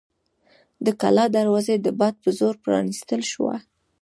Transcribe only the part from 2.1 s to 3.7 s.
په زور پرانیستل شوه.